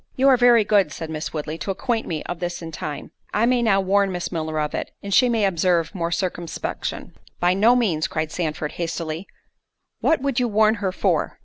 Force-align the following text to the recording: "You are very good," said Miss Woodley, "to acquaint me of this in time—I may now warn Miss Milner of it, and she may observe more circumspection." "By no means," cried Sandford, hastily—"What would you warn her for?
"You 0.15 0.27
are 0.29 0.35
very 0.35 0.63
good," 0.63 0.91
said 0.91 1.11
Miss 1.11 1.31
Woodley, 1.31 1.59
"to 1.59 1.69
acquaint 1.69 2.07
me 2.07 2.23
of 2.23 2.39
this 2.39 2.63
in 2.63 2.71
time—I 2.71 3.45
may 3.45 3.61
now 3.61 3.79
warn 3.79 4.11
Miss 4.11 4.31
Milner 4.31 4.59
of 4.59 4.73
it, 4.73 4.89
and 5.03 5.13
she 5.13 5.29
may 5.29 5.45
observe 5.45 5.93
more 5.93 6.11
circumspection." 6.11 7.13
"By 7.39 7.53
no 7.53 7.75
means," 7.75 8.07
cried 8.07 8.31
Sandford, 8.31 8.71
hastily—"What 8.71 10.19
would 10.23 10.39
you 10.39 10.47
warn 10.47 10.73
her 10.81 10.91
for? 10.91 11.37